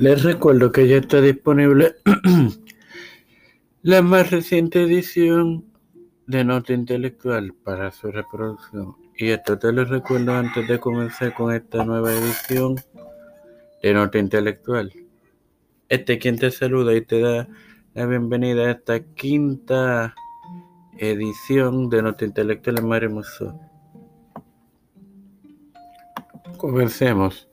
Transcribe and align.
Les 0.00 0.22
recuerdo 0.22 0.72
que 0.72 0.88
ya 0.88 0.96
está 0.96 1.20
disponible 1.20 1.96
la 3.82 4.00
más 4.00 4.30
reciente 4.30 4.82
edición 4.84 5.66
de 6.26 6.42
Nota 6.42 6.72
Intelectual 6.72 7.52
para 7.52 7.90
su 7.90 8.10
reproducción. 8.10 8.96
Y 9.14 9.28
esto 9.28 9.58
te 9.58 9.70
lo 9.70 9.84
recuerdo 9.84 10.32
antes 10.32 10.66
de 10.66 10.80
comenzar 10.80 11.34
con 11.34 11.52
esta 11.52 11.84
nueva 11.84 12.14
edición 12.14 12.76
de 13.82 13.92
Nota 13.92 14.18
Intelectual. 14.18 14.90
Este 15.90 16.18
quien 16.18 16.38
te 16.38 16.50
saluda 16.50 16.94
y 16.94 17.02
te 17.02 17.20
da 17.20 17.46
la 17.92 18.06
bienvenida 18.06 18.68
a 18.68 18.70
esta 18.70 19.00
quinta 19.00 20.14
edición 20.96 21.90
de 21.90 22.00
Nota 22.00 22.24
Intelectual 22.24 22.78
en 22.78 22.88
Mario. 22.88 23.22
Comencemos. 26.56 27.49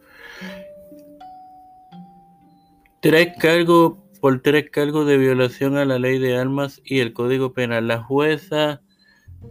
Tres 2.99 3.33
cargos 3.37 3.93
por 4.19 4.41
tres 4.41 4.71
cargos 4.71 5.05
de 5.05 5.17
violación 5.17 5.77
a 5.77 5.85
la 5.85 5.99
ley 5.99 6.17
de 6.17 6.35
armas 6.35 6.81
y 6.83 6.99
el 6.99 7.13
Código 7.13 7.53
Penal. 7.53 7.87
La 7.87 8.01
jueza 8.01 8.81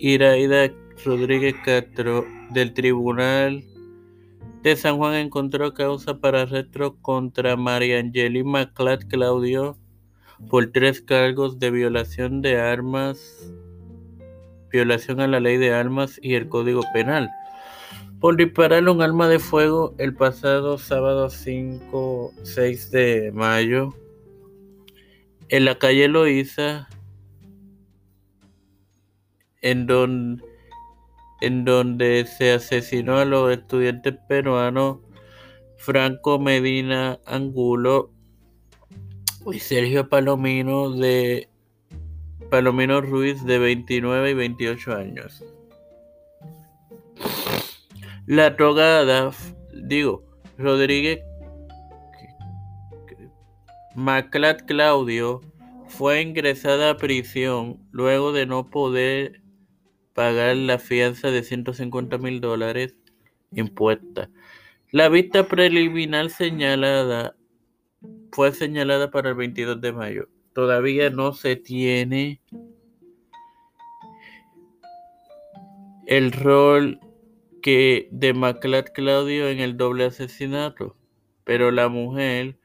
Iraida 0.00 0.72
Rodríguez 1.04 1.54
Castro 1.64 2.26
del 2.50 2.74
Tribunal 2.74 3.62
de 4.64 4.74
San 4.74 4.96
Juan 4.96 5.14
encontró 5.14 5.74
causa 5.74 6.18
para 6.18 6.42
arresto 6.42 6.96
contra 7.00 7.56
María 7.56 8.00
Angelina 8.00 8.72
Clad 8.74 9.06
Claudio 9.08 9.78
por 10.50 10.72
tres 10.72 11.00
cargos 11.00 11.60
de 11.60 11.70
violación 11.70 12.42
de 12.42 12.60
armas, 12.60 13.52
violación 14.72 15.20
a 15.20 15.28
la 15.28 15.38
ley 15.38 15.56
de 15.56 15.72
armas 15.72 16.18
y 16.20 16.34
el 16.34 16.48
Código 16.48 16.82
Penal 16.92 17.30
por 18.26 18.36
disparar 18.36 18.88
un 18.88 19.02
arma 19.02 19.28
de 19.28 19.38
fuego 19.38 19.94
el 19.98 20.12
pasado 20.12 20.78
sábado 20.78 21.30
5, 21.30 22.32
6 22.42 22.90
de 22.90 23.30
mayo 23.30 23.94
en 25.48 25.64
la 25.64 25.78
calle 25.78 26.08
Loíza, 26.08 26.88
en 29.62 29.86
donde, 29.86 30.42
en 31.40 31.64
donde 31.64 32.26
se 32.26 32.54
asesinó 32.54 33.18
a 33.18 33.24
los 33.24 33.52
estudiantes 33.52 34.16
peruanos 34.28 34.98
Franco 35.76 36.40
Medina 36.40 37.20
Angulo 37.26 38.10
y 39.52 39.60
Sergio 39.60 40.08
Palomino 40.08 40.90
de 40.90 41.48
Palomino 42.50 43.00
Ruiz 43.02 43.44
de 43.44 43.60
29 43.60 44.30
y 44.32 44.34
28 44.34 44.96
años. 44.96 45.44
La 48.26 48.50
drogada, 48.50 49.30
digo, 49.72 50.24
Rodríguez 50.58 51.20
Maclat 53.94 54.62
Claudio 54.66 55.40
fue 55.86 56.22
ingresada 56.22 56.90
a 56.90 56.96
prisión 56.96 57.78
luego 57.92 58.32
de 58.32 58.46
no 58.46 58.68
poder 58.68 59.42
pagar 60.12 60.56
la 60.56 60.80
fianza 60.80 61.30
de 61.30 61.44
150 61.44 62.18
mil 62.18 62.40
dólares 62.40 62.96
impuesta. 63.52 64.28
La 64.90 65.08
vista 65.08 65.46
preliminar 65.46 66.28
señalada 66.30 67.36
fue 68.32 68.50
señalada 68.50 69.10
para 69.12 69.30
el 69.30 69.36
22 69.36 69.80
de 69.80 69.92
mayo. 69.92 70.28
Todavía 70.52 71.10
no 71.10 71.32
se 71.32 71.54
tiene 71.54 72.40
el 76.06 76.32
rol 76.32 76.98
que 77.66 78.06
de 78.12 78.32
Maclat 78.32 78.90
Claudio 78.90 79.48
en 79.48 79.58
el 79.58 79.76
doble 79.76 80.04
asesinato, 80.04 80.94
pero 81.42 81.72
la 81.72 81.88
mujer, 81.88 82.60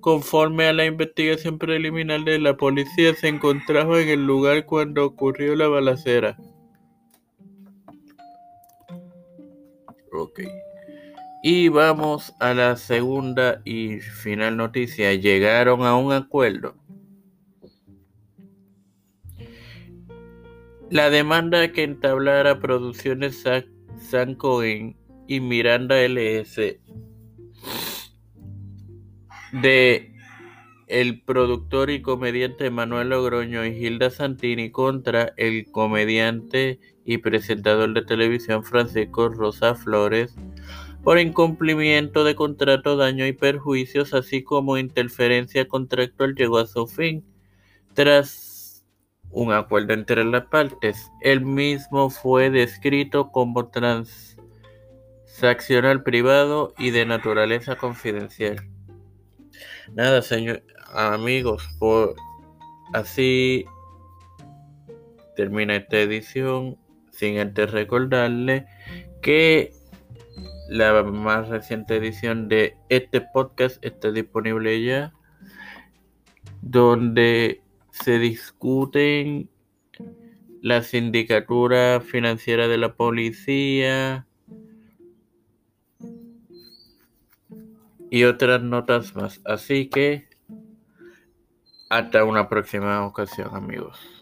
conforme 0.00 0.66
a 0.66 0.74
la 0.74 0.84
investigación 0.84 1.58
preliminar 1.58 2.22
de 2.24 2.38
la 2.38 2.54
policía, 2.58 3.14
se 3.14 3.28
encontraba 3.28 4.02
en 4.02 4.10
el 4.10 4.26
lugar 4.26 4.66
cuando 4.66 5.06
ocurrió 5.06 5.56
la 5.56 5.68
balacera. 5.68 6.36
Ok. 10.12 10.40
Y 11.42 11.68
vamos 11.68 12.34
a 12.38 12.52
la 12.52 12.76
segunda 12.76 13.62
y 13.64 14.00
final 14.00 14.58
noticia. 14.58 15.14
Llegaron 15.14 15.86
a 15.86 15.96
un 15.96 16.12
acuerdo. 16.12 16.74
La 20.90 21.08
demanda 21.08 21.72
que 21.72 21.84
entablara 21.84 22.60
Producciones 22.60 23.46
San 23.98 24.34
Cohen 24.34 24.96
y 25.26 25.40
Miranda 25.40 25.96
LS 26.00 26.80
de 29.52 30.12
el 30.88 31.22
productor 31.22 31.90
y 31.90 32.02
comediante 32.02 32.70
Manuel 32.70 33.10
Logroño 33.10 33.64
y 33.64 33.70
Hilda 33.70 34.10
Santini 34.10 34.70
contra 34.70 35.32
el 35.36 35.70
comediante 35.70 36.80
y 37.04 37.18
presentador 37.18 37.94
de 37.94 38.02
televisión 38.02 38.62
Francisco 38.64 39.28
Rosa 39.28 39.74
Flores 39.74 40.36
por 41.02 41.18
incumplimiento 41.18 42.22
de 42.22 42.36
contrato, 42.36 42.96
daño 42.96 43.26
y 43.26 43.32
perjuicios, 43.32 44.14
así 44.14 44.44
como 44.44 44.78
interferencia 44.78 45.66
contractual, 45.66 46.36
llegó 46.36 46.58
a 46.58 46.66
su 46.66 46.86
fin. 46.86 47.24
Tras 47.92 48.28
un 49.32 49.52
acuerdo 49.52 49.94
entre 49.94 50.24
las 50.24 50.46
partes. 50.46 51.10
El 51.20 51.44
mismo 51.44 52.10
fue 52.10 52.50
descrito 52.50 53.30
como 53.30 53.68
transaccional 53.68 56.02
privado 56.02 56.74
y 56.78 56.90
de 56.90 57.06
naturaleza 57.06 57.76
confidencial. 57.76 58.68
Nada, 59.94 60.22
señor, 60.22 60.64
amigos, 60.92 61.68
por 61.78 62.16
así 62.92 63.64
termina 65.34 65.76
esta 65.76 65.98
edición. 65.98 66.76
Sin 67.10 67.38
antes 67.38 67.70
recordarle 67.70 68.66
que 69.20 69.72
la 70.68 71.02
más 71.02 71.48
reciente 71.48 71.96
edición 71.96 72.48
de 72.48 72.76
este 72.88 73.20
podcast 73.20 73.84
está 73.84 74.10
disponible 74.10 74.82
ya, 74.82 75.12
donde 76.62 77.61
se 77.92 78.18
discuten 78.18 79.48
la 80.60 80.82
sindicatura 80.82 82.00
financiera 82.00 82.66
de 82.66 82.78
la 82.78 82.94
policía 82.94 84.26
y 88.10 88.24
otras 88.24 88.62
notas 88.62 89.14
más. 89.14 89.40
Así 89.44 89.88
que 89.88 90.26
hasta 91.90 92.24
una 92.24 92.48
próxima 92.48 93.06
ocasión 93.06 93.54
amigos. 93.54 94.21